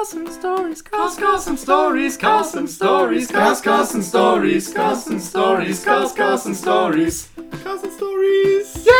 [0.00, 7.28] Carson Stories, Carson Stories, Carson Stories, Carson Stories, Carson Stories, Carson Stories,
[7.62, 8.86] Carson Stories.
[8.86, 8.94] Yeah!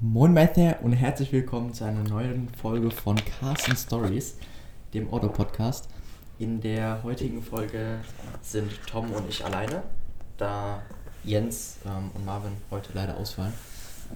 [0.00, 4.36] Moin Mathe und herzlich willkommen zu einer neuen Folge von Carson Stories,
[4.92, 5.88] dem Auto-Podcast.
[6.38, 8.00] In der heutigen Folge
[8.42, 9.82] sind Tom und ich alleine,
[10.36, 10.82] da
[11.24, 13.52] Jens ähm, und Marvin heute leider ausfallen.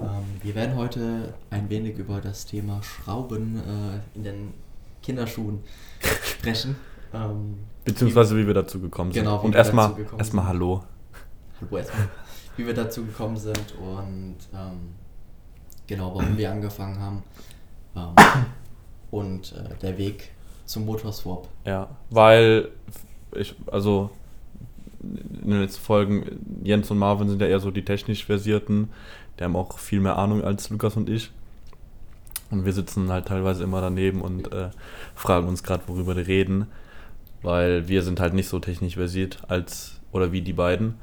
[0.00, 4.54] Ähm, wir werden heute ein wenig über das Thema Schrauben äh, in den
[5.02, 5.60] Kinderschuhen
[6.22, 6.76] sprechen.
[7.12, 9.22] Ähm, Beziehungsweise wie wir dazu gekommen sind.
[9.22, 10.46] Genau, wie und erstmal erstmal.
[10.46, 10.82] Hallo.
[11.60, 12.08] Hallo erstmal.
[12.56, 14.94] Wie wir dazu gekommen sind und ähm,
[15.86, 17.22] genau, warum wir angefangen haben.
[17.96, 18.14] Ähm,
[19.10, 20.30] und äh, der Weg
[20.64, 21.46] zum Motorswap.
[21.64, 22.70] Ja, weil
[23.32, 24.10] ich, also
[25.42, 26.24] in den letzten Folgen,
[26.62, 28.90] Jens und Marvin sind ja eher so die technisch versierten.
[29.38, 31.30] Die haben auch viel mehr Ahnung als Lukas und ich.
[32.50, 34.70] Und wir sitzen halt teilweise immer daneben und äh,
[35.14, 36.66] fragen uns gerade, worüber die reden.
[37.42, 40.94] Weil wir sind halt nicht so technisch versiert als oder wie die beiden.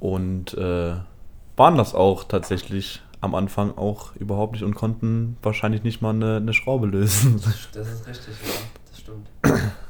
[0.00, 0.94] Und äh,
[1.56, 6.36] waren das auch tatsächlich am Anfang auch überhaupt nicht und konnten wahrscheinlich nicht mal eine,
[6.36, 7.40] eine Schraube lösen.
[7.72, 8.52] Das ist richtig, ja,
[8.90, 9.28] das stimmt.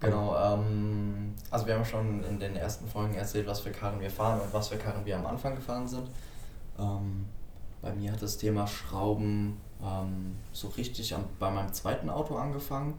[0.00, 4.10] genau, ähm, also wir haben schon in den ersten Folgen erzählt, was für Karren wir
[4.10, 6.08] fahren und was für Karren wir am Anfang gefahren sind.
[6.78, 7.26] Ähm,
[7.80, 12.94] bei mir hat das Thema Schrauben ähm, so richtig am, bei meinem zweiten Auto angefangen.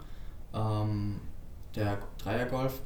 [0.53, 1.19] Ähm,
[1.75, 2.81] der Dreier Golf.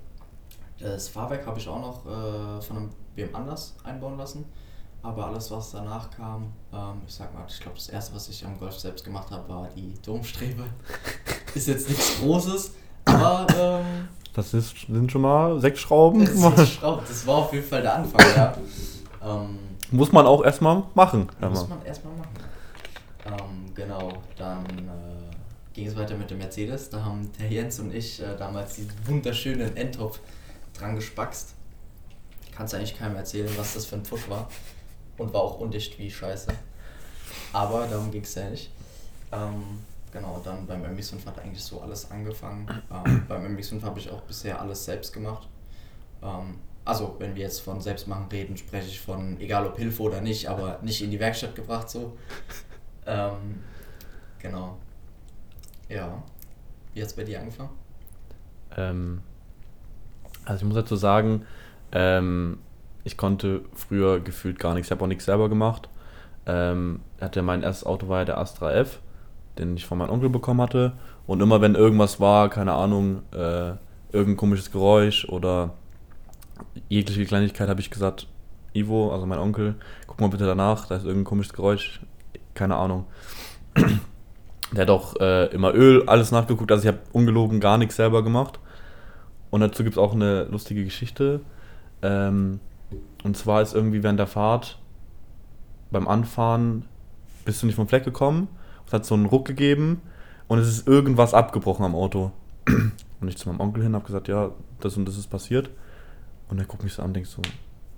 [0.79, 4.45] Das Fahrwerk habe ich auch noch äh, von einem wem anders einbauen lassen.
[5.01, 8.45] Aber alles, was danach kam, ähm, ich sag mal, ich glaube, das erste, was ich
[8.45, 10.63] am Golf selbst gemacht habe, war die Domstrebe.
[11.53, 12.73] Ist jetzt nichts Großes,
[13.05, 16.25] aber ähm, Das ist, sind schon mal sechs Schrauben.
[16.25, 17.07] das, ist geschraubt.
[17.07, 18.57] das war auf jeden Fall der Anfang, ja.
[19.23, 19.59] Ähm,
[19.91, 21.27] Muss man auch erstmal machen.
[21.39, 21.77] muss mal.
[21.77, 22.33] man erstmal machen.
[23.25, 26.89] Ähm, genau, dann äh, ging es weiter mit dem Mercedes.
[26.89, 30.19] Da haben der Jens und ich äh, damals diesen wunderschönen Endtopf
[30.77, 31.53] dran gespackst.
[32.55, 34.49] Kannst eigentlich keinem erzählen, was das für ein Pfusch war.
[35.17, 36.51] Und war auch undicht wie Scheiße.
[37.53, 38.71] Aber darum ging es ja nicht.
[39.31, 39.63] Ähm,
[40.13, 42.67] genau, dann beim MX5 hat eigentlich so alles angefangen.
[42.91, 45.49] Ähm, beim MX5 habe ich auch bisher alles selbst gemacht.
[46.21, 50.21] Ähm, also, wenn wir jetzt von Selbstmachen reden, spreche ich von, egal ob Hilfe oder
[50.21, 52.17] nicht, aber nicht in die Werkstatt gebracht so.
[53.05, 53.61] Ähm,
[54.39, 54.77] genau.
[55.89, 56.23] Ja.
[56.93, 57.71] Wie hat es bei dir angefangen?
[58.77, 59.21] Ähm,
[60.45, 61.45] also ich muss dazu sagen,
[61.91, 62.59] ähm,
[63.03, 64.87] ich konnte früher gefühlt gar nichts.
[64.87, 65.89] Ich habe auch nichts selber gemacht.
[66.45, 68.99] Ähm, hatte mein erstes Auto war ja der Astra F,
[69.57, 70.93] den ich von meinem Onkel bekommen hatte.
[71.27, 73.73] Und immer wenn irgendwas war, keine Ahnung, äh,
[74.11, 75.73] irgendein komisches Geräusch oder
[76.89, 78.27] jegliche Kleinigkeit, habe ich gesagt,
[78.73, 79.75] Ivo, also mein Onkel,
[80.07, 82.01] guck mal bitte danach, da ist irgendein komisches Geräusch,
[82.53, 83.05] keine Ahnung.
[84.71, 88.23] Der hat auch äh, immer Öl, alles nachgeguckt, also ich habe ungelogen gar nichts selber
[88.23, 88.59] gemacht.
[89.51, 91.41] Und dazu gibt es auch eine lustige Geschichte.
[92.01, 92.59] Ähm,
[93.23, 94.79] und zwar ist irgendwie während der Fahrt
[95.91, 96.85] beim Anfahren
[97.45, 98.47] bist du nicht vom Fleck gekommen.
[98.87, 100.01] Es hat so einen Ruck gegeben
[100.47, 102.31] und es ist irgendwas abgebrochen am Auto.
[103.21, 104.51] Und ich zu meinem Onkel hin habe gesagt, ja,
[104.81, 105.69] das und das ist passiert.
[106.49, 107.41] Und er guckt mich so an und denkt so,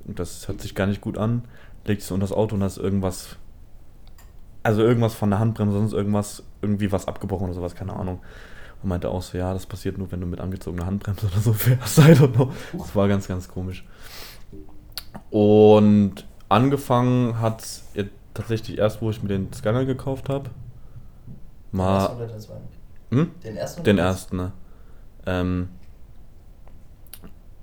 [0.05, 1.45] das hört sich gar nicht gut an.
[1.83, 3.37] Legt sich so unter das Auto und da ist irgendwas,
[4.61, 8.19] also irgendwas von der Handbremse, sonst irgendwas, irgendwie was abgebrochen oder sowas, keine Ahnung.
[8.83, 11.53] Und meinte auch so, ja, das passiert nur, wenn du mit angezogener Handbremse oder so
[11.53, 11.97] fährst.
[11.97, 12.51] I don't know.
[12.73, 13.83] Das war ganz, ganz komisch.
[15.31, 17.81] Und angefangen hat
[18.35, 20.51] tatsächlich erst, wo ich mir den Scanner gekauft habe.
[21.71, 22.15] Mal.
[22.15, 22.67] oder den zweiten?
[23.11, 23.31] Hm?
[23.43, 23.83] Den ersten?
[23.83, 24.51] Den ersten, ne?
[25.25, 25.69] Ähm,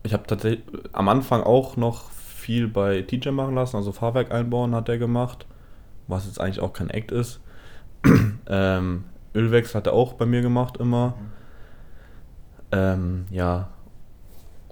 [0.03, 4.75] ich habe tatsächlich am Anfang auch noch viel bei TJ machen lassen, also Fahrwerk einbauen
[4.75, 5.47] hat er gemacht,
[6.09, 7.41] was jetzt eigentlich auch kein Act ist.
[8.49, 9.05] ähm,
[9.35, 11.15] Ölwechsel hat er auch bei mir gemacht immer.
[12.73, 13.69] Ähm, ja.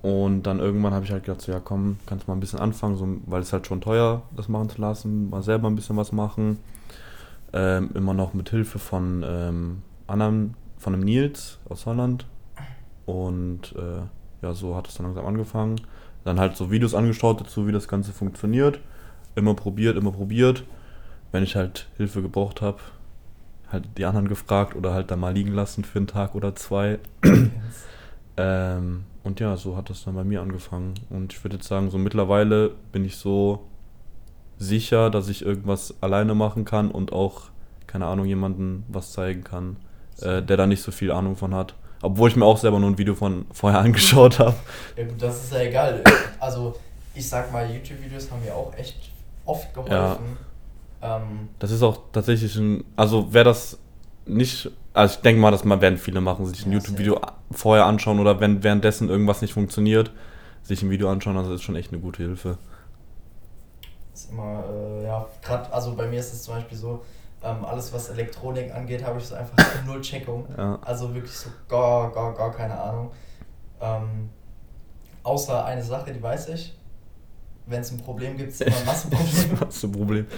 [0.02, 2.96] Und dann irgendwann habe ich halt gedacht, so, ja komm, kannst mal ein bisschen anfangen,
[2.96, 6.10] so, weil es halt schon teuer, das machen zu lassen, mal selber ein bisschen was
[6.10, 6.58] machen.
[7.52, 12.26] Ähm, immer noch mit Hilfe von ähm, anderen, von dem Nils aus Holland.
[13.06, 14.02] Und äh,
[14.42, 15.80] ja, so hat es dann langsam angefangen.
[16.24, 18.80] Dann halt so Videos angeschaut dazu, wie das Ganze funktioniert.
[19.34, 20.64] Immer probiert, immer probiert.
[21.32, 22.78] Wenn ich halt Hilfe gebraucht habe,
[23.70, 26.98] halt die anderen gefragt oder halt dann mal liegen lassen für einen Tag oder zwei.
[28.36, 30.94] ähm, und ja, so hat das dann bei mir angefangen.
[31.08, 33.66] Und ich würde jetzt sagen, so mittlerweile bin ich so
[34.60, 37.44] sicher, dass ich irgendwas alleine machen kann und auch,
[37.88, 39.76] keine Ahnung, jemandem was zeigen kann,
[40.20, 41.74] äh, der da nicht so viel Ahnung von hat.
[42.02, 44.54] Obwohl ich mir auch selber nur ein Video von vorher angeschaut habe.
[44.96, 46.04] Ja gut, das ist ja egal.
[46.38, 46.76] Also
[47.14, 49.10] ich sag mal, YouTube-Videos haben mir auch echt
[49.44, 50.36] oft geholfen.
[51.02, 53.78] Ähm, Das ist auch tatsächlich ein, also wer das
[54.26, 57.20] nicht, also ich denke mal, dass man werden viele machen, sich ein Ja, YouTube-Video
[57.50, 60.12] vorher anschauen oder wenn währenddessen irgendwas nicht funktioniert,
[60.62, 62.58] sich ein Video anschauen, also das ist schon echt eine gute Hilfe.
[64.14, 67.02] Ist immer, äh, ja, gerade, also bei mir ist es zum Beispiel so,
[67.42, 70.46] ähm, alles was Elektronik angeht, habe ich so einfach null Checkung.
[70.56, 70.78] Ja.
[70.82, 73.10] Also wirklich so gar, gar, gar keine Ahnung.
[73.80, 74.28] Ähm,
[75.22, 76.76] außer eine Sache, die weiß ich.
[77.66, 79.60] Wenn es ein Problem gibt, ist immer ein Massenproblem.
[79.60, 80.26] Was ist ein Problem?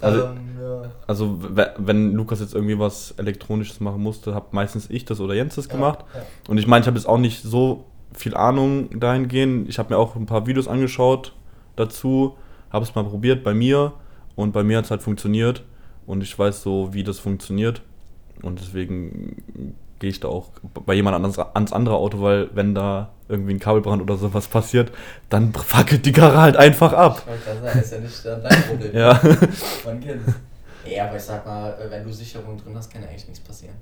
[0.00, 0.90] Also- ähm, ja.
[1.06, 5.34] Also we- wenn Lukas jetzt irgendwie was Elektronisches machen musste, hab meistens ich das oder
[5.34, 6.00] Jens das gemacht.
[6.12, 6.26] Ja, ja.
[6.48, 9.68] Und ich meine, ich habe jetzt auch nicht so viel Ahnung dahingehend.
[9.68, 11.34] Ich habe mir auch ein paar Videos angeschaut
[11.76, 12.36] dazu,
[12.74, 13.92] habe es mal probiert bei mir
[14.36, 15.62] und bei mir hat es halt funktioniert
[16.06, 17.80] und ich weiß so, wie das funktioniert
[18.42, 20.50] und deswegen gehe ich da auch
[20.84, 24.92] bei jemand anderes ans andere Auto, weil wenn da irgendwie ein Kabelbrand oder sowas passiert,
[25.30, 27.22] dann fackelt die Karre halt einfach ab.
[27.62, 28.90] Sagen, ist ja nicht dein Problem.
[28.94, 29.20] Ja.
[29.86, 30.34] Man kennt es.
[30.92, 33.76] Ja, aber ich sag mal, wenn du Sicherung drin hast, kann ja eigentlich nichts passieren.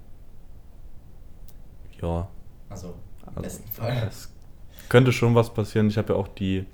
[2.00, 2.28] Ja,
[2.68, 4.06] Also, im Also, besten Fall.
[4.08, 4.30] es
[4.88, 5.88] könnte schon was passieren.
[5.88, 6.66] Ich habe ja auch die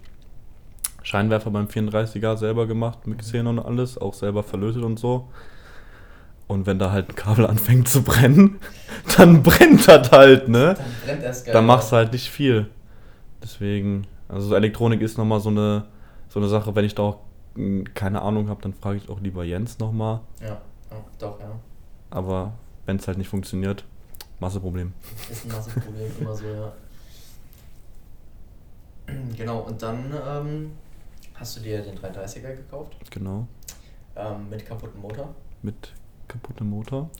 [1.08, 5.26] Scheinwerfer beim 34er selber gemacht mit Xenon und alles, auch selber verlötet und so.
[6.46, 8.60] Und wenn da halt ein Kabel anfängt zu brennen,
[9.16, 10.74] dann brennt das halt, ne?
[10.74, 11.54] Dann brennt erst geil.
[11.54, 12.68] Dann machst du halt nicht viel.
[13.42, 15.86] Deswegen, also so Elektronik ist nochmal so eine,
[16.28, 17.20] so eine Sache, wenn ich da auch
[17.54, 20.20] mh, keine Ahnung habe, dann frage ich auch lieber Jens nochmal.
[20.42, 20.60] Ja,
[20.90, 21.52] ja, doch, ja.
[22.10, 22.52] Aber
[22.84, 23.82] wenn es halt nicht funktioniert,
[24.40, 24.92] Masseproblem.
[25.30, 26.72] Ist ein Massenproblem, immer so, ja.
[29.38, 30.70] Genau, und dann ähm,
[31.38, 33.46] hast du dir den 330er gekauft, Genau.
[34.16, 35.34] ähm, mit kaputtem Motor.
[35.62, 35.92] mit
[36.28, 37.10] kaputtem Motor.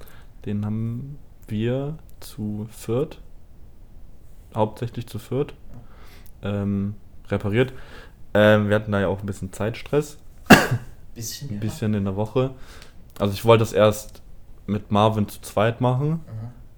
[0.44, 1.18] Den haben
[1.48, 3.20] wir zu viert,
[4.54, 5.54] hauptsächlich zu viert,
[6.42, 6.94] ähm,
[7.28, 7.72] repariert.
[8.34, 10.18] Ähm, wir hatten da ja auch ein bisschen Zeitstress,
[11.14, 11.60] Bisschen, ein ja.
[11.60, 12.50] bisschen in der Woche.
[13.18, 14.22] Also ich wollte das erst
[14.66, 16.20] mit Marvin zu zweit machen, Mhm.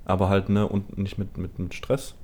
[0.07, 2.15] aber halt ne und nicht mit, mit, mit Stress.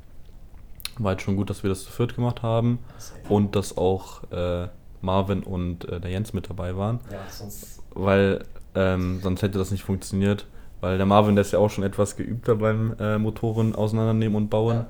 [0.98, 3.20] War halt schon gut, dass wir das zu viert gemacht haben Safe.
[3.28, 4.68] und dass auch äh,
[5.06, 7.00] Marvin und äh, der Jens mit dabei waren.
[7.10, 7.82] Ja, sonst.
[7.94, 8.44] weil
[8.74, 10.46] ähm, sonst hätte das nicht funktioniert.
[10.82, 14.50] Weil der Marvin, der ist ja auch schon etwas geübter beim äh, Motoren auseinandernehmen und
[14.50, 14.84] bauen.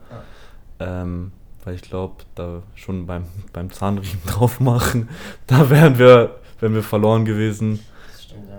[0.81, 1.03] Ja, ja.
[1.03, 1.31] Ähm,
[1.65, 5.09] weil ich glaube, da schon beim, beim Zahnriemen drauf machen,
[5.47, 7.81] da wären wir, wären wir verloren gewesen.
[8.11, 8.59] Das stimmt, ja.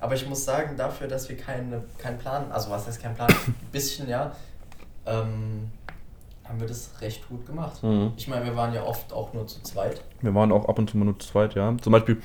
[0.00, 3.28] Aber ich muss sagen, dafür, dass wir keine, keinen Plan, also was heißt kein Plan,
[3.28, 4.32] ein bisschen, ja,
[5.06, 5.70] ähm,
[6.48, 7.82] haben wir das recht gut gemacht.
[7.82, 8.12] Mhm.
[8.16, 10.02] Ich meine, wir waren ja oft auch nur zu zweit.
[10.22, 11.76] Wir waren auch ab und zu mal nur zu zweit, ja.
[11.82, 12.22] Zum Beispiel,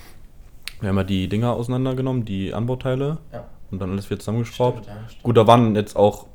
[0.80, 3.46] wir haben ja die Dinger auseinandergenommen, die Anbauteile Ja.
[3.72, 4.84] und dann alles wieder zusammengeschraubt.
[4.84, 5.24] Stimmt, ja, stimmt.
[5.24, 6.28] Gut, da waren jetzt auch,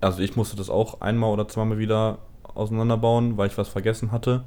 [0.00, 2.18] also ich musste das auch einmal oder zweimal wieder
[2.54, 4.42] auseinanderbauen, weil ich was vergessen hatte.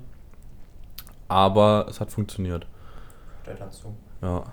[1.27, 2.67] Aber es hat funktioniert.
[3.43, 3.95] Gehört dazu.
[4.21, 4.43] Ja,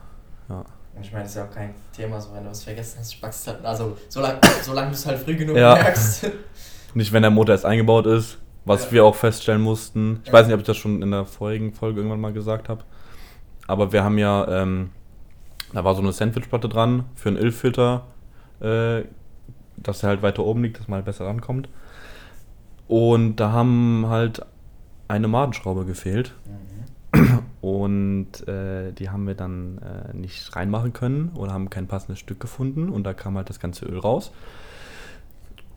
[0.48, 0.64] ja.
[0.94, 3.12] Und ich meine, das ist ja auch kein Thema, so wenn du was vergessen hast,
[3.14, 3.64] spackst halt.
[3.64, 5.74] Also, solange solang du es halt früh genug Ja.
[5.74, 6.30] merkst.
[6.94, 8.92] Nicht, wenn der Motor erst eingebaut ist, was Ja.
[8.92, 10.20] wir auch feststellen mussten.
[10.22, 10.34] Ich Ja.
[10.34, 12.82] weiß nicht, ob ich das schon in der vorigen Folge irgendwann mal gesagt habe.
[13.66, 14.90] Aber wir haben ja, ähm,
[15.72, 18.02] da war so eine Sandwichplatte dran für einen Ölfilter,
[18.60, 19.02] äh,
[19.76, 21.68] dass er halt weiter oben liegt, dass man halt besser rankommt.
[22.88, 24.44] Und da haben halt
[25.08, 26.34] eine Madenschraube gefehlt.
[27.60, 32.40] Und äh, die haben wir dann äh, nicht reinmachen können oder haben kein passendes Stück
[32.40, 34.32] gefunden und da kam halt das ganze Öl raus.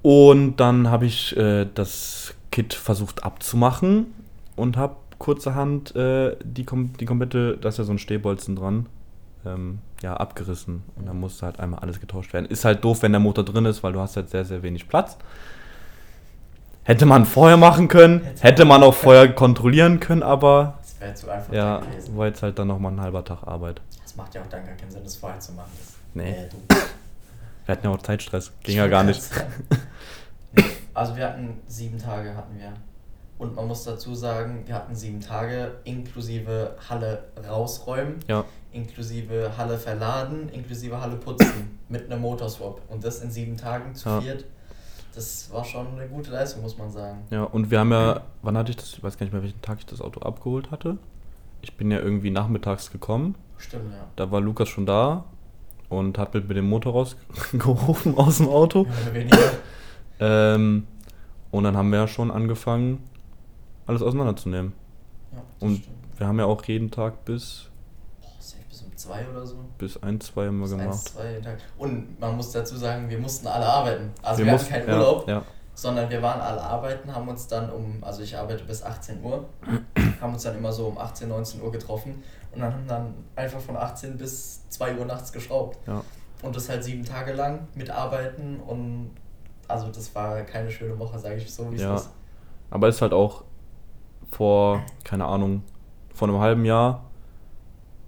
[0.06, 4.14] Und dann habe ich äh, das Kit versucht abzumachen
[4.56, 8.86] und habe kurzerhand äh, die, kom die komplette, da ist ja so ein Stehbolzen dran,
[9.48, 10.84] ähm, ja, abgerissen.
[10.96, 12.46] Und dann musste halt einmal alles getauscht werden.
[12.46, 14.88] Ist halt doof, wenn der Motor drin ist, weil du hast halt sehr, sehr wenig
[14.88, 15.18] Platz.
[16.84, 21.32] Hätte man vorher machen können, Hätte man auch vorher kontrollieren können, aber Das wäre zu
[21.32, 22.16] einfach ja, gewesen.
[22.16, 23.82] war jetzt halt dann nochmal ein halber Tag Arbeit.
[24.04, 25.72] Das macht ja auch dann gar keinen Sinn, das vorher zu machen.
[25.80, 26.30] Das, Nee.
[26.30, 26.76] Äh, du.
[27.66, 28.52] Wir hatten ja auch Zeitstress.
[28.62, 29.24] Ging Ich ja gar nicht.
[30.96, 32.74] Also wir hatten sieben Tage hatten wir.
[33.38, 39.78] Und man muss dazu sagen, wir hatten sieben Tage inklusive Halle rausräumen, Ja, inklusive Halle
[39.78, 42.82] verladen, inklusive Halle putzen mit einem Motorswap.
[42.90, 44.22] Und das in sieben Tagen zu Ja.
[44.22, 44.46] viert.
[45.14, 47.20] Das war schon eine gute Leistung, muss man sagen.
[47.30, 49.62] ja, und wir haben ja, wann hatte ich das, ich weiß gar nicht mehr, welchen
[49.62, 50.98] Tag ich das Auto abgeholt hatte.
[51.62, 53.36] Ich bin ja irgendwie nachmittags gekommen.
[53.58, 54.00] Stimmt, ja.
[54.18, 55.24] Da war Lukas schon da
[55.90, 58.82] und hat mit, mit dem Motor rausgehoben aus dem Auto.
[58.82, 59.38] Oder weniger.
[60.20, 60.88] Ähm,
[61.52, 63.04] und dann haben wir ja schon angefangen,
[63.88, 64.74] alles auseinanderzunehmen.
[65.34, 65.98] Ja, Und stimmt.
[66.18, 67.70] wir haben ja auch jeden Tag bis,
[68.22, 68.30] Boah,
[68.70, 69.56] bis um zwei oder so.
[69.78, 71.08] bis ein, zwei haben wir Bis eins, gemacht.
[71.10, 71.58] zwei jeden Tag.
[71.78, 74.12] Und man muss dazu sagen, wir mussten alle arbeiten.
[74.22, 75.42] Also wir, Wir hatten mussten- keinen ja, Urlaub, ja.
[75.74, 79.46] sondern wir waren alle arbeiten, haben uns dann um, also ich arbeite bis 18 Uhr,
[80.22, 83.60] haben uns dann immer so um 18, 19 Uhr getroffen und dann haben dann einfach
[83.60, 85.78] von 18 bis 2 Uhr nachts geschraubt.
[85.88, 86.02] Ja.
[86.42, 89.12] Und das halt sieben Tage lang mit Arbeiten und
[89.68, 91.96] also das war keine schöne Woche, sage ich so, wie es Ja.
[91.96, 92.10] ist.
[92.70, 93.44] Aber ist halt auch
[94.32, 95.64] vor, keine Ahnung,
[96.14, 97.04] vor einem halben Jahr,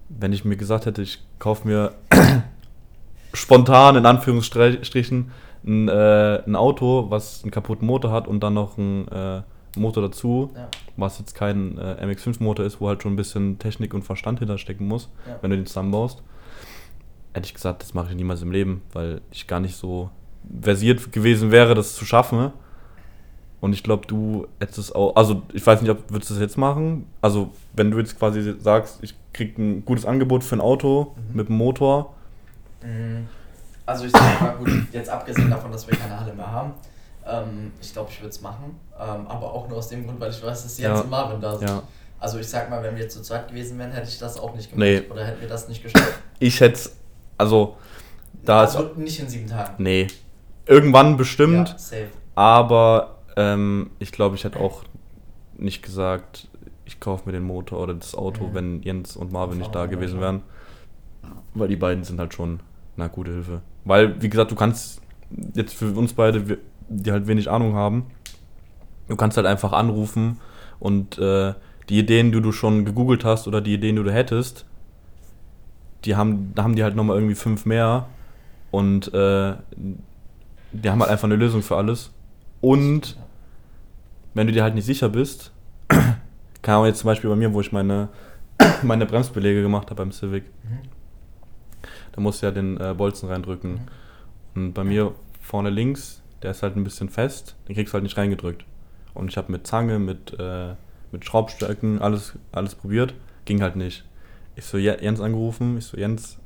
[0.10, 1.94] wenn ich mir gesagt hätte, ich kaufe mir
[3.34, 5.32] spontan in Anführungsstrichen
[5.66, 9.42] ein, äh, ein Auto, was einen kaputten Motor hat und dann noch einen äh,
[9.76, 10.70] Motor dazu, Ja.
[10.96, 14.88] was jetzt kein äh, MX5-Motor ist, wo halt schon ein bisschen Technik und Verstand hinterstecken
[14.88, 15.38] muss, Ja.
[15.42, 16.24] wenn du den zusammenbaust.
[17.34, 20.10] Hätte ich gesagt, das mache ich niemals im Leben, weil ich gar nicht so
[20.62, 22.52] versiert gewesen wäre, das zu schaffen.
[23.60, 26.42] Und ich glaube, du hättest es auch, also ich weiß nicht, ob würdest du das
[26.42, 27.08] jetzt machen?
[27.22, 31.36] Also, wenn du jetzt quasi sagst, ich krieg ein gutes Angebot für ein Auto Mhm.
[31.36, 32.14] mit einem Motor,
[32.84, 33.28] Mhm.
[33.88, 36.74] Also ich sag mal, gut, jetzt abgesehen davon, dass wir keine Halle mehr haben,
[37.26, 38.76] ähm, ich glaube, ich würde es machen.
[39.00, 41.02] Ähm, aber auch nur aus dem Grund, weil ich weiß, dass Jens Ja.
[41.02, 41.68] und Marvin da sind.
[41.70, 41.82] ja.
[42.20, 44.72] Also ich sag mal, wenn wir zu zweit gewesen wären, hätte ich das auch nicht
[44.72, 44.80] gemacht.
[44.88, 45.04] Nee.
[45.10, 46.20] Oder hätten wir das nicht geschafft.
[46.40, 46.90] Ich hätte,
[47.38, 47.78] also,
[48.46, 49.82] da ist, also nicht in sieben Tagen.
[49.82, 50.08] nee,
[50.68, 52.08] irgendwann bestimmt, Ja, safe.
[52.36, 54.84] aber ähm, ich glaube, ich hätte auch
[55.58, 56.48] nicht gesagt,
[56.86, 58.54] ich kaufe mir den Motor oder das Auto, Mhm.
[58.54, 60.42] wenn Jens und Marvin nicht da gewesen wären.
[61.54, 62.60] Weil die beiden sind halt schon
[62.96, 63.62] eine gute Hilfe.
[63.84, 65.02] Weil, wie gesagt, du kannst
[65.54, 66.58] jetzt für uns beide,
[66.90, 68.06] die halt wenig Ahnung haben,
[69.08, 70.40] du kannst halt einfach anrufen
[70.80, 71.54] und äh,
[71.90, 74.66] die Ideen, die du schon gegoogelt hast oder die Ideen, die du hättest,
[76.06, 78.08] die haben, da haben die halt nochmal irgendwie fünf mehr
[78.72, 79.54] und äh,
[80.84, 82.12] die haben halt einfach eine Lösung für alles.
[82.62, 83.18] Und
[84.34, 85.52] wenn du dir halt nicht sicher bist,
[86.62, 88.10] kann auch jetzt zum Beispiel bei mir, wo ich meine,
[88.84, 90.80] meine Bremsbeläge gemacht habe beim Civic, Mhm.
[92.14, 93.74] da musst du ja den äh, Bolzen reindrücken.
[93.74, 93.80] Mhm.
[94.56, 98.04] Und bei mir vorne links, der ist halt ein bisschen fest, den kriegst du halt
[98.04, 98.66] nicht reingedrückt.
[99.14, 100.74] Und ich habe mit Zange, mit, äh,
[101.12, 103.14] mit Schraubstöcken alles, alles probiert,
[103.46, 104.04] ging halt nicht.
[104.56, 106.38] Ich so Je- Jens angerufen, ich so Jens,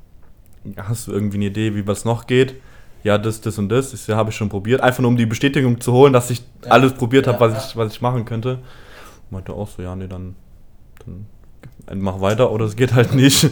[0.77, 2.55] hast du irgendwie eine Idee, wie was noch geht?
[3.03, 3.91] Ja, das, das und das.
[3.91, 4.81] So, habe ich schon probiert.
[4.81, 6.71] Einfach nur um die Bestätigung zu holen, dass ich Ja.
[6.71, 7.69] alles probiert habe, Ja, was, ja.
[7.69, 8.59] ich, was ich machen könnte.
[9.29, 10.35] Meinte auch so, ja, nee, dann,
[11.85, 13.49] dann mach weiter oder es geht halt nicht.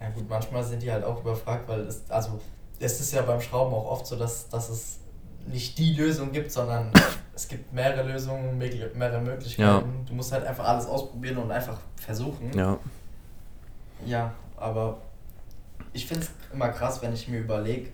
[0.00, 2.40] Ja gut, manchmal sind die halt auch überfragt, weil es, also
[2.78, 4.98] es ist ja beim Schrauben auch oft so, dass, dass es
[5.46, 6.90] nicht die Lösung gibt, sondern
[7.34, 10.04] es gibt mehrere Lösungen, mehrere Möglichkeiten.
[10.06, 12.50] Du musst halt einfach alles ausprobieren und einfach versuchen.
[12.56, 12.78] Ja,
[14.06, 14.98] Ja, aber
[15.92, 17.90] ich finde es immer krass, wenn ich mir überlege,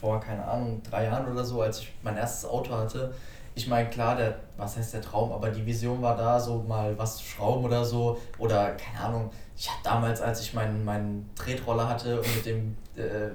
[0.00, 3.14] vor, keine Ahnung, drei Jahren oder so, als ich mein erstes Auto hatte,
[3.56, 6.96] ich meine, klar, der, was heißt der Traum, aber die Vision war da, so mal
[6.98, 8.20] was zu schrauben oder so.
[8.36, 12.76] Oder, keine Ahnung, ich habe damals, als ich meinen, meinen Tretroller hatte und mit dem,
[12.96, 13.32] äh, äh,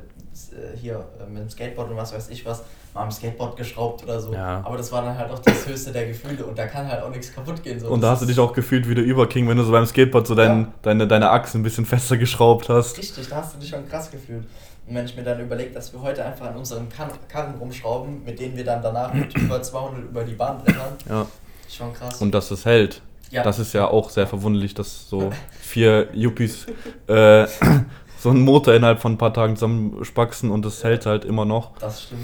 [0.76, 4.20] hier, äh, mit dem Skateboard und was weiß ich was, mal am Skateboard geschraubt oder
[4.20, 4.34] so.
[4.34, 4.62] Ja.
[4.66, 7.10] Aber das war dann halt auch das höchste der Gefühle und da kann halt auch
[7.10, 7.80] nichts kaputt gehen.
[7.80, 7.88] So.
[7.88, 10.28] Und da hast du dich auch gefühlt wie der Überking, wenn du so beim Skateboard
[10.28, 10.68] so dein, Ja.
[10.82, 12.98] deine, deine Achse ein bisschen fester geschraubt hast.
[12.98, 14.46] Richtig, da hast du dich schon krass gefühlt.
[14.88, 18.24] Und wenn ich mir dann überlege, dass wir heute einfach an unseren Kar Karren rumschrauben,
[18.26, 21.26] mit denen wir dann danach mit über 200 über die Bahn brettern, Ja.
[21.70, 22.20] schon krass.
[22.22, 23.02] Und dass es hält.
[23.30, 25.32] ja, Das ist ja auch sehr verwunderlich, dass so
[25.62, 26.66] vier Yuppies
[27.08, 27.46] äh,
[28.20, 31.78] so einen Motor innerhalb von ein paar Tagen zusammenspaxen und das hält halt immer noch.
[31.78, 32.22] das stimmt.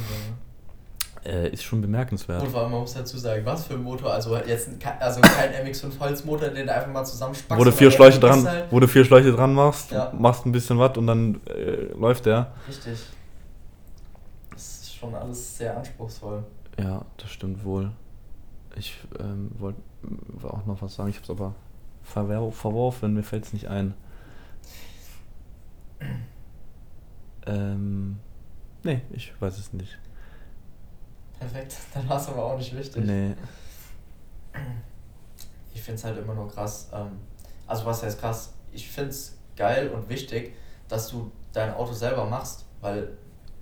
[1.27, 2.41] Äh, ist schon bemerkenswert.
[2.41, 5.51] Und vor allem, man muss dazu sagen, was für ein Motor, also jetzt also kein
[5.67, 7.59] MX5 Holzmotor, den du einfach mal zusammenspackst.
[7.59, 10.13] Wo du vier Schläuche dran, Halt, wo du vier Schläuche dran machst, Ja.
[10.17, 12.53] machst ein bisschen was und dann äh, läuft der.
[12.65, 12.97] richtig.
[14.51, 16.45] Das ist schon alles sehr anspruchsvoll.
[16.79, 17.91] Ja, das stimmt wohl.
[18.77, 19.81] Ich ähm, wollte
[20.43, 21.55] auch noch was sagen, ich habe es aber
[22.03, 23.95] verwer verworfen, mir fällt es nicht ein.
[27.49, 28.19] Ähm,
[28.83, 29.97] nee, ich weiß es nicht.
[31.39, 33.03] Perfekt, dann war es aber auch nicht wichtig.
[33.03, 33.33] Nee.
[35.73, 36.89] Ich finde es halt immer nur krass.
[36.91, 37.11] Ähm,
[37.67, 38.51] also was heißt krass?
[38.73, 40.55] Ich finde es geil und wichtig,
[40.89, 43.09] dass du dein Auto selber machst, weil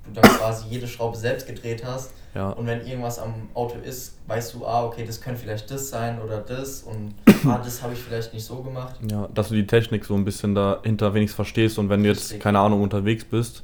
[0.05, 2.13] du dann quasi jede Schraube selbst gedreht hast.
[2.33, 2.49] Ja.
[2.49, 6.21] Und wenn irgendwas am Auto ist, weißt du, ah, okay, das könnte vielleicht das sein
[6.21, 7.15] oder das und
[7.45, 8.95] ah, das habe ich vielleicht nicht so gemacht.
[9.09, 12.39] Ja, dass du die Technik so ein bisschen dahinter wenigstens verstehst und wenn du jetzt,
[12.39, 13.63] keine Ahnung, unterwegs bist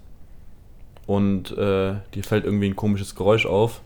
[1.05, 3.81] und äh, dir fällt irgendwie ein komisches Geräusch auf,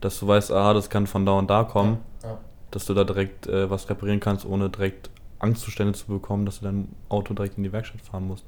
[0.00, 2.38] dass du weißt, aha, das kann von da und da kommen, Ja.
[2.70, 6.64] dass du da direkt äh, was reparieren kannst, ohne direkt Angstzustände zu bekommen, dass du
[6.66, 8.44] dein Auto direkt in die Werkstatt fahren musst.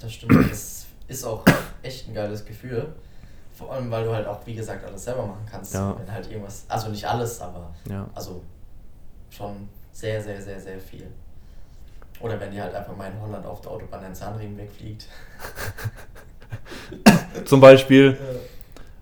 [0.00, 1.42] Das stimmt, das ist auch
[1.82, 2.92] echt ein geiles Gefühl.
[3.54, 5.72] Vor allem, weil du halt auch, wie gesagt, alles selber machen kannst.
[5.72, 5.96] Ja.
[5.98, 8.06] Wenn halt irgendwas, also nicht alles, aber Ja.
[8.14, 8.42] also
[9.30, 11.06] schon sehr, sehr, sehr, sehr viel.
[12.20, 15.06] Oder wenn dir halt einfach mal in Holland auf der Autobahn ein Zahnriemen wegfliegt.
[17.44, 18.38] Zum Beispiel, ja,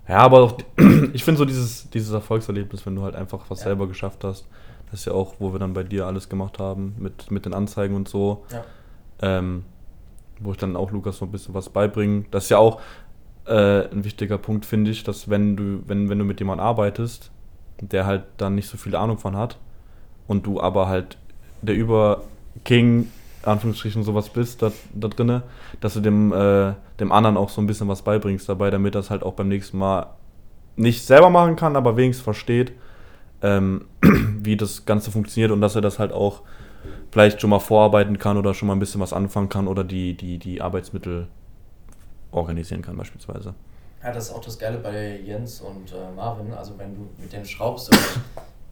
[0.08, 0.58] aber auch,
[1.12, 3.64] ich finde so dieses, dieses Erfolgserlebnis, wenn du halt einfach was Ja.
[3.66, 4.46] selber geschafft hast,
[4.90, 7.54] Das ist ja auch, wo wir dann bei dir alles gemacht haben, mit, mit den
[7.54, 8.44] Anzeigen und so.
[8.52, 8.64] Ja.
[9.22, 9.64] Ähm,
[10.40, 12.24] wo ich dann auch Lukas so ein bisschen was beibringe.
[12.30, 12.80] Das ist ja auch
[13.46, 17.30] äh, ein wichtiger Punkt, finde ich, dass wenn du, wenn, wenn du mit jemandem arbeitest,
[17.80, 19.58] der halt dann nicht so viel Ahnung von hat
[20.26, 21.16] und du aber halt
[21.62, 23.10] der Über-King,
[23.46, 25.42] Anführungsstrichen, sowas bist da, da drinne,
[25.80, 29.10] dass du dem, äh, dem anderen auch so ein bisschen was beibringst dabei, damit das
[29.10, 30.06] halt auch beim nächsten Mal
[30.76, 32.72] nicht selber machen kann, aber wenigstens versteht,
[33.42, 33.86] ähm,
[34.42, 36.42] wie das Ganze funktioniert und dass er das halt auch
[37.10, 40.16] vielleicht schon mal vorarbeiten kann oder schon mal ein bisschen was anfangen kann oder die,
[40.16, 41.28] die, die Arbeitsmittel
[42.32, 43.54] organisieren kann beispielsweise.
[44.02, 46.52] Ja, das ist auch das Geile bei Jens und äh, Marvin.
[46.52, 47.90] Also wenn du mit denen schraubst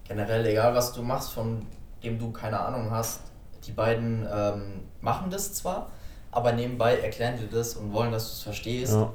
[0.07, 1.64] generell egal was du machst, von
[2.02, 3.31] dem du keine Ahnung hast,
[3.66, 5.90] die beiden ähm, machen das zwar,
[6.31, 8.95] aber nebenbei erklären dir das und wollen, dass du es verstehst.
[8.95, 9.12] Ja.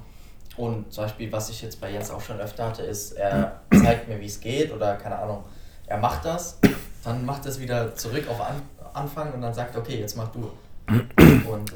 [0.58, 4.08] Und zum Beispiel, was ich jetzt bei Jens auch schon öfter hatte, ist, er zeigt
[4.08, 5.44] mir, wie es geht oder keine Ahnung,
[5.86, 6.60] er macht das,
[7.04, 8.62] dann macht es wieder zurück auf An
[8.94, 10.50] Anfang und dann sagt, er, okay, jetzt mach du.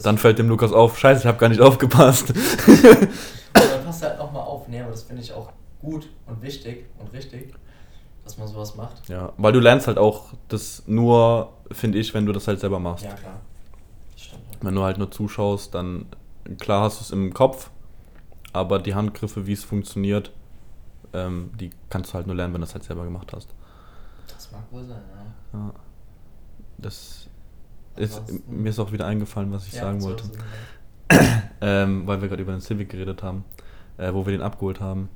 [0.02, 2.30] Dann fällt dem Lukas auf, scheiße, ich habe gar nicht aufgepasst.
[3.54, 4.68] Und dann passt halt nochmal auf.
[4.70, 5.52] Nee, aber das finde ich auch
[5.82, 7.54] gut und wichtig und richtig,
[8.24, 9.08] dass man sowas macht.
[9.10, 12.80] Ja, weil du lernst halt auch das nur, finde ich, wenn du das halt selber
[12.80, 13.04] machst.
[13.06, 13.40] Ja, klar.
[14.14, 14.42] Das stimmt.
[14.62, 16.06] Wenn du halt nur zuschaust, dann
[16.60, 17.72] klar hast du es im Kopf,
[18.54, 20.32] aber die Handgriffe, wie es funktioniert,
[21.14, 23.50] ähm, die kannst du halt nur lernen, wenn du es halt selber gemacht hast.
[24.28, 25.02] Das mag wohl sein,
[25.54, 25.60] ja.
[25.60, 25.74] Ja.
[26.78, 27.28] Das
[27.98, 30.24] ist, mir ist auch wieder eingefallen, was ich Ja, sagen wollte.
[31.64, 33.44] Ähm, weil wir gerade über den Civic geredet haben,
[33.98, 35.10] äh, wo wir den abgeholt haben,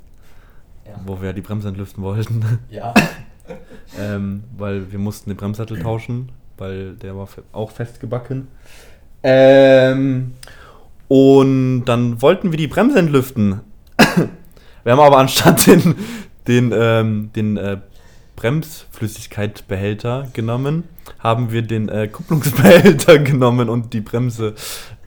[0.85, 0.99] Ja.
[1.05, 2.59] wo wir die Bremse entlüften wollten.
[2.69, 2.93] ja.
[3.99, 8.47] ähm, weil wir mussten den Bremssattel tauschen, weil der war auch festgebacken.
[9.23, 10.33] Ähm,
[11.07, 13.61] und dann wollten wir die Bremse entlüften.
[13.97, 15.95] wir haben aber anstatt den,
[16.47, 17.77] den, ähm, den äh,
[18.35, 20.83] Bremsflüssigkeitbehälter genommen,
[21.19, 24.55] haben wir den äh, Kupplungsbehälter genommen und die Bremse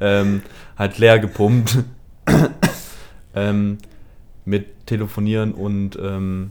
[0.00, 0.42] ähm,
[0.76, 1.78] halt leer gepumpt.
[3.34, 3.78] ähm,
[4.48, 6.50] mit Telefonieren und ähm,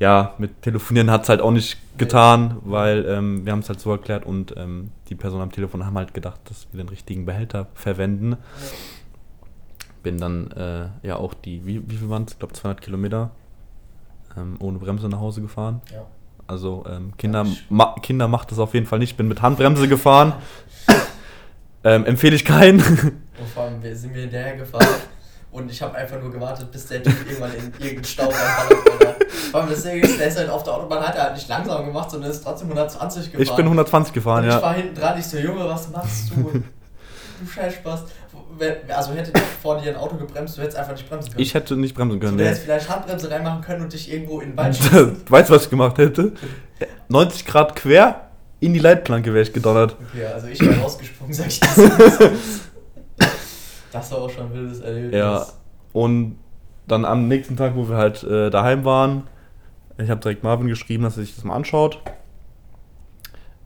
[0.00, 3.78] ja, mit Telefonieren hat es halt auch nicht getan, weil ähm, wir haben es halt
[3.80, 7.24] so erklärt und ähm, die Person am Telefon haben halt gedacht, dass wir den richtigen
[7.24, 8.36] Behälter verwenden.
[10.02, 12.32] Bin dann äh, ja auch die, wie, wie viel waren es?
[12.32, 13.30] Ich glaube 200 Kilometer
[14.36, 15.80] ähm, ohne Bremse nach Hause gefahren.
[15.92, 16.04] ja.
[16.46, 19.16] Also ähm, Kinder, ma Kinder macht das auf jeden Fall nicht.
[19.16, 20.34] Bin mit Handbremse gefahren.
[21.84, 22.80] ähm, empfehle ich keinen.
[22.80, 24.86] Und vor allem wir- sind wir hinterher gefahren
[25.54, 29.24] und ich habe einfach nur gewartet, bis der Typ irgendwann in irgendeinen Stau reinballert.
[29.52, 31.86] Vor allem das ist, der ist halt auf der Autobahn, hat er halt nicht langsam
[31.86, 33.42] gemacht, sondern ist trotzdem 120 gefahren.
[33.42, 34.60] ich bin 120 gefahren, ich ja.
[34.60, 36.42] war hinten dran, ich so, Junge, was machst du?
[36.52, 38.02] du Scheißspaß.
[38.58, 41.42] Wenn- Also hätte vor dir ein Auto gebremst, du hättest einfach nicht bremsen können.
[41.42, 42.36] Ich hätte nicht bremsen so, können.
[42.36, 42.48] du nee.
[42.48, 45.22] hättest vielleicht Handbremse reinmachen können und dich irgendwo in den Wald schießen.
[45.28, 46.32] weißt du, was ich gemacht hätte?
[47.08, 49.94] 90 Grad quer in die Leitplanke wäre ich gedonnert.
[50.10, 51.76] Okay, also ich wäre rausgesprungen, sag ich das.
[53.94, 55.14] das war auch schon ein wildes Erlebnis.
[55.14, 55.46] Ja.
[55.92, 56.36] Und
[56.86, 59.22] dann am nächsten Tag, wo wir halt äh, daheim waren,
[59.96, 62.00] ich habe direkt Marvin geschrieben, dass er sich das mal anschaut.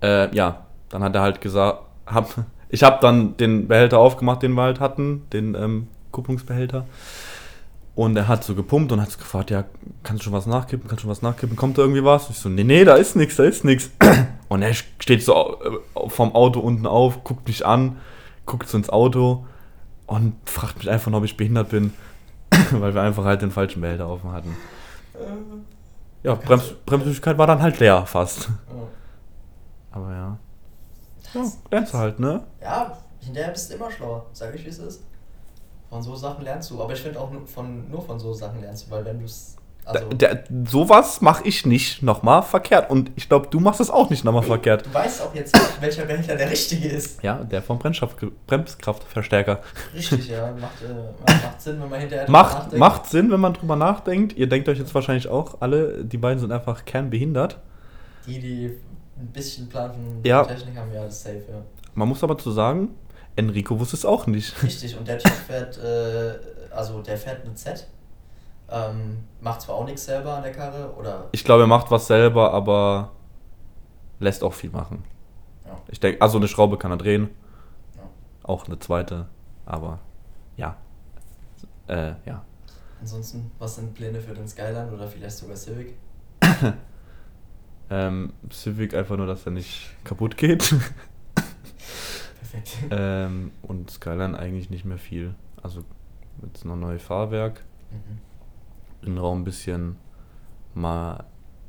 [0.02, 4.52] Äh, ja, dann hat er halt gesagt, hab, ich habe dann den Behälter aufgemacht, den
[4.52, 6.84] wir halt hatten, den ähm, Kupplungsbehälter.
[7.94, 9.64] Und er hat so gepumpt und hat so gefragt, ja,
[10.04, 12.28] kannst du schon was nachkippen, kannst du schon was nachkippen, kommt da irgendwie was?
[12.30, 13.90] Ich so, nee, nee, da ist nichts, da ist nichts.
[14.48, 17.96] Und er steht so äh, vom Auto unten auf, guckt mich an,
[18.44, 19.46] guckt so ins Auto
[20.08, 21.92] und fragt mich einfach, ob ich behindert bin,
[22.72, 24.56] weil wir einfach halt den falschen Behälter offen hatten.
[26.22, 28.48] Ja, Brems Bremsflüssigkeit war dann halt leer fast.
[28.70, 28.88] Oh.
[29.92, 30.38] Aber ja.
[31.34, 32.42] Ja, lernst du halt, ne?
[32.60, 35.04] Ja, hinterher bist du immer schlauer, sag ich wie es ist.
[35.90, 38.60] Von so Sachen lernst du, aber ich finde auch nur von, nur von so Sachen
[38.62, 39.56] lernst du, weil wenn du es.
[39.88, 42.90] Also, Der, der, sowas mache ich nicht nochmal verkehrt.
[42.90, 44.84] Und ich glaube, du machst es auch nicht nochmal verkehrt.
[44.86, 47.22] du weißt auch jetzt nicht, welcher Behälter der richtige ist.
[47.22, 49.60] Ja, der vom Bremskraft Bremskraftverstärker.
[49.94, 50.52] Richtig, ja.
[50.60, 52.78] Macht, äh, macht Sinn, wenn man hinterher drüber Macht, nachdenkt.
[52.78, 54.36] macht Sinn, wenn man drüber nachdenkt.
[54.36, 57.58] Ihr denkt euch jetzt wahrscheinlich auch, alle, die beiden sind einfach kernbehindert.
[58.26, 58.78] Die, die
[59.18, 60.44] ein bisschen Plan von Ja.
[60.44, 61.62] Technik haben, ja, ist safe, ja.
[61.94, 62.90] Man muss aber zu sagen,
[63.36, 64.62] Enrico wusste es auch nicht.
[64.62, 66.34] Richtig, und der Typ fährt, äh,
[66.74, 67.86] also der fährt eine Z.
[68.70, 71.28] Ähm, macht zwar auch nichts selber an der Karre, oder.
[71.32, 73.12] Ich glaube, er macht was selber, aber
[74.18, 75.04] lässt auch viel machen.
[75.64, 75.78] Ja.
[75.88, 77.30] Ich denke, also eine Schraube kann er drehen.
[77.96, 78.02] Ja.
[78.42, 79.26] Auch eine zweite,
[79.64, 80.00] aber
[80.56, 80.76] ja.
[81.86, 82.44] Äh, ja.
[83.00, 85.94] Ansonsten, was sind Pläne für den Skyline oder vielleicht sogar Civic?
[87.90, 90.74] Ähm, Civic einfach nur, dass er nicht kaputt geht.
[92.38, 92.76] Perfekt.
[92.90, 95.34] ähm, und Skyline eigentlich nicht mehr viel.
[95.62, 95.84] Also
[96.42, 98.18] jetzt noch neues Fahrwerk, Mhm.
[99.02, 99.96] Innenraum ein bisschen
[100.74, 101.24] mal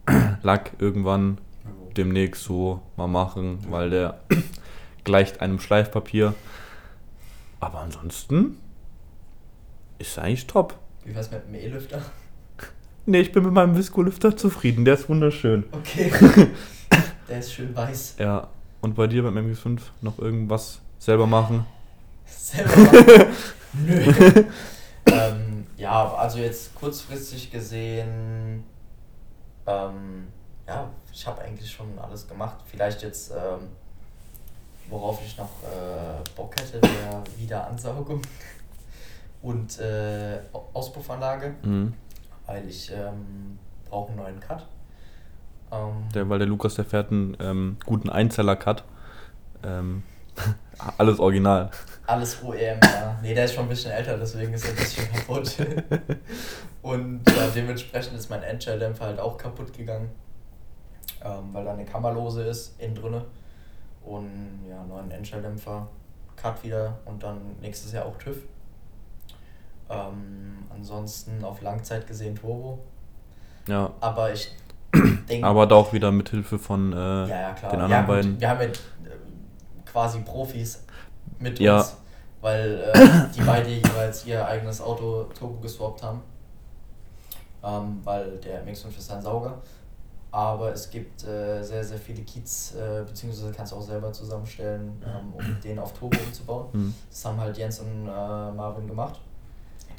[0.44, 1.40] Lack irgendwann.
[1.66, 1.92] Jo.
[1.98, 4.20] demnächst so mal machen, weil der
[5.04, 6.34] gleicht einem Schleifpapier.
[7.60, 8.58] Aber ansonsten
[9.98, 10.80] ist er eigentlich top.
[11.04, 12.02] Wie wär's mit dem E-Lüfter?
[13.06, 14.86] Nee, ich bin mit meinem Visco-Lüfter zufrieden.
[14.86, 15.64] Der ist wunderschön.
[15.72, 16.12] Okay.
[17.28, 18.18] Der ist schön weiß.
[18.20, 18.50] Ja.
[18.82, 21.66] Und bei dir beim MX5 noch irgendwas selber machen?
[22.26, 23.28] Selber machen.
[23.74, 24.14] Nö.
[25.08, 25.49] ähm,
[25.80, 28.64] ja, also jetzt kurzfristig gesehen,
[29.66, 30.28] ähm,
[30.68, 32.58] ja, ich habe eigentlich schon alles gemacht.
[32.66, 33.70] Vielleicht jetzt, ähm,
[34.90, 38.22] worauf ich noch äh, Bock hätte, wäre Wiederansaugung
[39.42, 40.40] und äh,
[40.74, 41.94] Auspuffanlage, Mhm.
[42.46, 43.58] weil ich ähm,
[43.90, 44.66] brauche einen neuen Cut.
[45.72, 48.84] Ähm, Der, weil der Lukas, der fährt einen ähm, guten Einzeller-Cut.
[49.64, 50.04] Ähm,
[50.98, 51.72] alles original.
[52.10, 53.20] Alles OEM, ja.
[53.22, 55.58] Nee, der ist schon ein bisschen älter, deswegen ist er ein bisschen kaputt.
[56.82, 60.10] Und ja, dementsprechend ist mein Endschalldämpfer halt auch kaputt gegangen,
[61.24, 63.26] ähm, weil da eine Kammerlose ist, innen drinne.
[64.04, 65.88] Und ja, neuen Endschalldämpfer,
[66.36, 68.38] Cut wieder und dann nächstes Jahr auch TÜV.
[69.88, 72.80] Ähm, ansonsten auf Langzeit gesehen Turbo.
[73.68, 73.92] Ja.
[74.00, 74.52] Aber ich
[75.30, 75.46] denke.
[75.46, 77.72] Aber da auch wieder mit Hilfe von äh, Ja, ja, klar.
[77.72, 78.42] den ja, anderen gut, beiden.
[78.42, 78.72] Wir haben ja äh,
[79.86, 80.86] quasi Profis
[81.40, 81.78] mit Ja.
[81.78, 81.96] uns,
[82.42, 86.22] weil äh, die beide jeweils ihr eigenes Auto Turbo geswappt haben.
[87.64, 89.58] Ähm, weil der MX5 ist ein Sauger.
[90.32, 95.02] Aber es gibt äh, sehr, sehr viele Kits, äh, beziehungsweise kannst du auch selber zusammenstellen,
[95.04, 96.68] ähm, um den auf Turbo umzubauen.
[96.72, 96.94] Mhm.
[97.10, 99.20] Das haben halt Jens und äh, Marvin gemacht.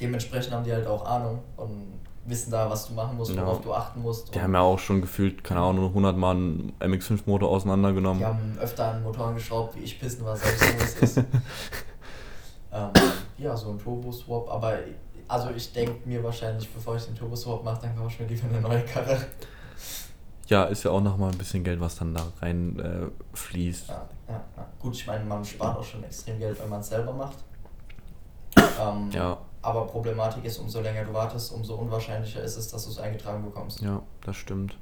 [0.01, 3.43] Dementsprechend haben die halt auch Ahnung und wissen da, was du machen musst, Ja.
[3.45, 4.35] worauf du achten musst.
[4.35, 8.19] Die haben ja auch schon gefühlt, keine Ahnung, 100 Mal einen MX5-Motor auseinandergenommen.
[8.21, 11.17] Die haben öfter an Motoren geschraubt, wie ich pissen, was selbst ist.
[12.73, 12.91] ähm,
[13.39, 14.79] ja, so ein Turbo-Swap, aber
[15.29, 18.49] also ich denke mir wahrscheinlich, bevor ich den Turbo-Swap mache, dann kaufe ich mir lieber
[18.49, 19.19] eine neue Karre.
[20.47, 23.89] Ja, ist ja auch nochmal ein bisschen Geld, was dann da rein äh, fließt.
[23.89, 24.67] Ja, ja, ja.
[24.81, 27.37] Gut, ich meine, man spart auch schon extrem Geld, wenn man es selber macht.
[28.81, 32.91] Ähm, Ja, Aber Problematik ist, umso länger du wartest, umso unwahrscheinlicher ist es, dass du
[32.91, 33.81] es eingetragen bekommst.
[33.83, 34.77] ja, das stimmt.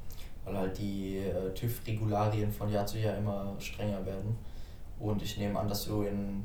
[0.45, 4.37] Weil halt die äh, TÜV-Regularien von Jahr zu Jahr immer strenger werden.
[5.01, 6.45] Und ich nehme an, dass du in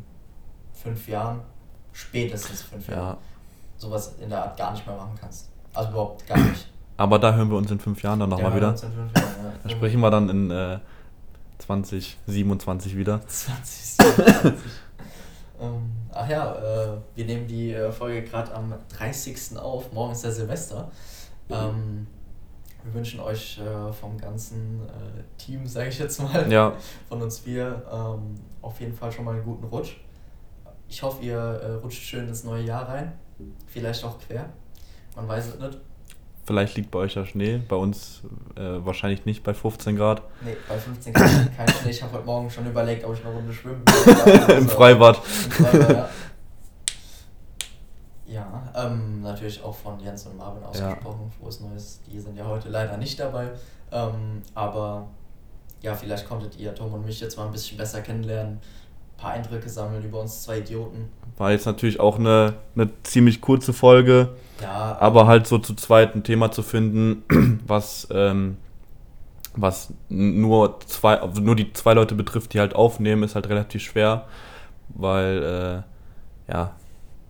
[0.74, 1.42] fünf Jahren,
[1.92, 2.96] spätestens fünf Ja.
[2.96, 3.18] Jahren,
[3.78, 5.50] sowas in der Art gar nicht mehr machen kannst.
[5.74, 6.68] Also überhaupt gar nicht.
[6.98, 8.70] Aber da hören wir uns in fünf Jahren dann nochmal Ja, wieder.
[8.70, 9.54] uns in fünf Jahren, ja.
[9.64, 10.80] Da sprechen wir dann in äh,
[11.60, 13.22] 2027 wieder.
[13.28, 13.98] 20.
[15.64, 19.58] ähm, ach ja, äh, wir nehmen die äh, Folge gerade am 30.
[19.58, 19.92] auf.
[19.94, 20.92] Morgen ist der Silvester.
[21.50, 22.08] Ähm,
[22.84, 26.74] wir wünschen euch äh, vom ganzen äh, Team, sage ich jetzt mal, Ja,
[27.10, 29.98] von uns vier ähm, auf jeden Fall schon mal einen guten Rutsch.
[30.90, 33.14] Ich hoffe, ihr äh, rutscht schön ins neue Jahr rein.
[33.68, 34.50] Vielleicht auch quer.
[35.16, 35.80] Man weiß es nicht.
[36.46, 37.62] Vielleicht liegt bei euch ja Schnee.
[37.68, 38.22] Bei uns
[38.56, 40.22] äh, wahrscheinlich nicht bei 15 Grad.
[40.42, 41.92] Nee, bei 15 Grad kein Schnee.
[41.92, 44.56] Ich habe heute Morgen schon überlegt, ob ich eine Runde schwimmen will.
[44.58, 45.18] Im Freibad.
[45.18, 46.10] Im Freibad, ja.
[48.26, 51.32] Ja, ähm, natürlich auch von Jens und Marvin ausgesprochen.
[51.40, 52.02] Frohes Neues.
[52.12, 53.52] Die sind ja heute leider nicht dabei.
[53.92, 55.08] Ähm, aber
[55.82, 58.60] ja, vielleicht konntet ihr Tom und mich jetzt mal ein bisschen besser kennenlernen.
[59.24, 61.10] Paar Eindrücke sammeln über uns zwei Idioten.
[61.38, 64.30] War jetzt natürlich auch eine, eine ziemlich kurze Folge.
[64.62, 67.24] Ja, Aber halt so zu zweit ein Thema zu finden,
[67.66, 68.58] was, ähm,
[69.56, 74.26] was nur zwei, nur die zwei Leute betrifft, die halt aufnehmen, ist halt relativ schwer,
[74.90, 75.84] weil
[76.50, 76.72] äh, ja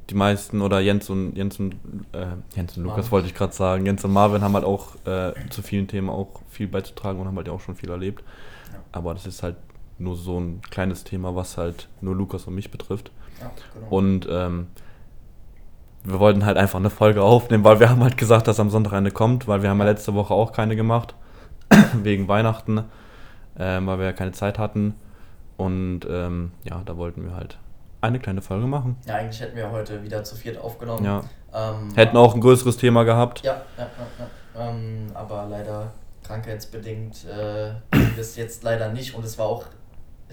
[0.10, 1.76] die meisten oder Jens und Jens und
[2.12, 2.26] äh,
[2.56, 3.12] Jens und Lukas Marvin.
[3.12, 6.42] wollte ich gerade sagen, Jens und Marvin haben halt auch äh, zu vielen Themen auch
[6.50, 8.24] viel beizutragen und haben halt auch schon viel erlebt.
[8.72, 8.80] Ja.
[8.92, 9.56] Aber das ist halt
[9.98, 13.12] nur so ein kleines Thema, was halt nur Lukas und mich betrifft.
[13.40, 13.88] ja, genau.
[13.90, 14.68] Und ähm,
[16.04, 18.94] wir wollten halt einfach eine Folge aufnehmen, weil wir haben halt gesagt, dass am Sonntag
[18.94, 21.16] eine kommt, weil wir haben ja letzte Woche auch keine gemacht,
[22.04, 22.84] wegen Weihnachten,
[23.58, 24.96] ähm, weil wir ja keine Zeit hatten.
[25.56, 27.58] Und ähm, ja, da wollten wir halt
[28.02, 28.98] eine kleine Folge machen.
[29.08, 31.06] ja, eigentlich hätten wir heute wieder zu viert aufgenommen.
[31.06, 31.24] Ja.
[31.54, 33.42] Ähm, Hätten auch ein größeres Thema gehabt.
[33.44, 34.26] Ja, ja, ja,
[34.60, 34.70] ja.
[34.70, 39.66] Ähm, aber leider krankheitsbedingt äh, ging das jetzt leider nicht und es war auch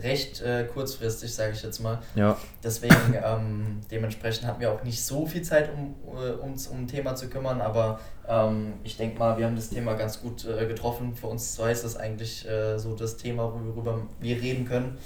[0.03, 1.99] recht äh, kurzfristig, sage ich jetzt mal.
[2.15, 2.37] Ja.
[2.63, 6.89] Deswegen, ähm, dementsprechend hatten wir auch nicht so viel Zeit, um äh, uns um ein
[6.89, 10.67] Thema zu kümmern, aber ähm, ich denke mal, wir haben das Thema ganz gut äh,
[10.67, 11.15] getroffen.
[11.15, 14.99] Für uns zwei ist das eigentlich äh, so das Thema, worüber wir reden können,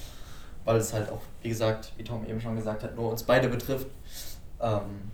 [0.64, 3.48] weil es halt auch, wie gesagt, wie Tom eben schon gesagt hat, nur uns beide
[3.48, 3.86] betrifft.
[4.60, 5.10] Ähm,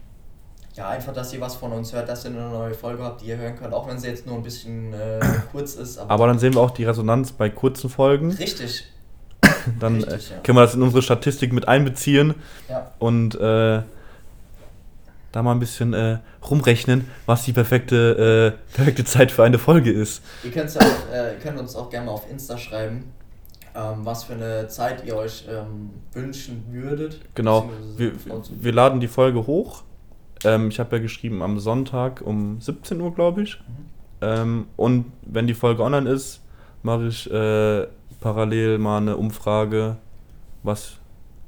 [0.75, 3.27] ja, einfach, dass ihr was von uns hört, dass ihr eine neue Folge habt, die
[3.27, 5.99] ihr hören könnt, auch wenn sie jetzt nur ein bisschen äh, kurz ist.
[5.99, 8.31] Aber dann sehen wir auch die Resonanz bei kurzen Folgen.
[8.31, 8.85] richtig,
[9.79, 10.41] Dann Richtig, äh, ja.
[10.43, 12.35] können wir das in unsere Statistik mit einbeziehen.
[12.69, 12.91] ja.
[12.99, 13.83] Und äh,
[15.33, 19.93] da mal ein bisschen äh, rumrechnen, was die perfekte, äh, perfekte Zeit für eine Folge
[19.93, 20.23] ist.
[20.43, 23.05] Ihr, könnt's ja auch, äh, könnt uns auch gerne mal auf Insta schreiben,
[23.75, 27.21] ähm, was für eine Zeit ihr euch ähm, wünschen würdet.
[27.35, 28.13] Genau, wir,
[28.51, 29.85] wir laden die Folge hoch.
[30.45, 33.59] Ähm, ich habe ja geschrieben am Sonntag um 17 Uhr, glaube ich.
[33.61, 33.91] Mhm.
[34.23, 36.41] Ähm, und wenn die Folge online ist,
[36.83, 37.87] mache ich äh,
[38.21, 39.97] parallel mal eine Umfrage,
[40.63, 40.99] was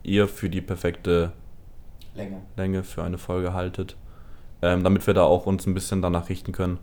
[0.03, 1.33] ihr für die perfekte
[2.15, 2.39] Länger.
[2.57, 3.97] Länge für eine Folge haltet.
[4.61, 6.79] Ähm, damit wir da auch uns ein bisschen danach richten können,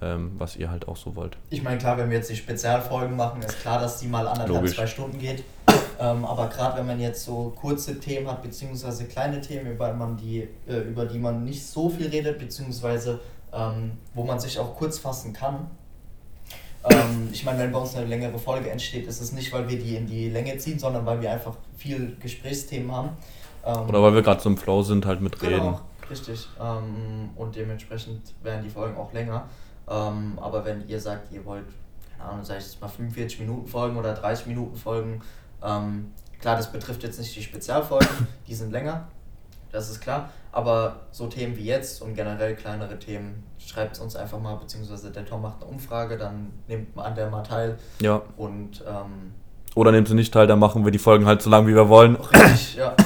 [0.00, 1.36] ähm, was ihr halt auch so wollt.
[1.50, 4.48] Ich meine, klar, wenn wir jetzt die Spezialfolgen machen, ist klar, dass die mal anderthalb,
[4.50, 4.76] Logisch.
[4.76, 5.42] zwei Stunden geht.
[5.98, 10.16] Ähm, aber gerade wenn man jetzt so kurze Themen hat, beziehungsweise kleine Themen, über, man
[10.16, 13.20] die, äh, über die man nicht so viel redet, beziehungsweise
[13.52, 15.70] ähm, wo man sich auch kurz fassen kann.
[16.88, 19.78] Ähm, ich meine, wenn bei uns eine längere Folge entsteht, ist es nicht, weil wir
[19.78, 23.10] die in die Länge ziehen, sondern weil wir einfach viel Gesprächsthemen haben.
[23.64, 25.60] Ähm, Oder weil wir gerade so im Flow sind, halt mit Reden.
[25.60, 26.48] Genau, richtig.
[26.60, 29.48] Ähm, und dementsprechend werden die Folgen auch länger.
[29.88, 31.66] Ähm, aber wenn ihr sagt, ihr wollt,
[32.16, 35.20] keine Ahnung, sag ich jetzt mal 45 Minuten Folgen oder 30 Minuten Folgen,
[35.62, 39.08] ähm, klar, das betrifft jetzt nicht die Spezialfolgen, die sind länger,
[39.72, 40.28] das ist klar.
[40.52, 45.10] Aber so Themen wie jetzt und generell kleinere Themen, schreibt es uns einfach mal, beziehungsweise
[45.10, 48.20] der Tom macht eine Umfrage, dann nimmt man an der mal teil Ja.
[48.36, 49.32] und ähm,
[49.74, 51.88] Oder nehmt sie nicht teil, dann machen wir die Folgen halt so lang, wie wir
[51.88, 52.16] wollen.
[52.16, 52.94] Richtig, ja.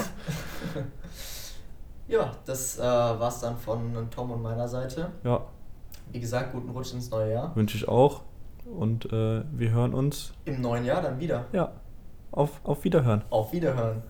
[2.09, 5.11] ja, das äh, war's dann von Tom und meiner Seite.
[5.24, 5.40] Ja,
[6.12, 7.55] Wie gesagt, guten Rutsch ins neue Jahr.
[7.57, 8.22] wünsche ich auch.
[8.64, 10.33] Und äh, wir hören uns.
[10.44, 11.44] Im neuen Jahr dann wieder.
[11.52, 11.70] Ja,
[12.33, 13.22] auf, auf Wiederhören.
[13.31, 14.02] Auf Wiederhören.